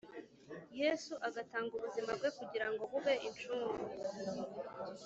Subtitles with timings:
[0.81, 3.83] Yesu agatanga ubuzima bwe kugira ngo bube incungu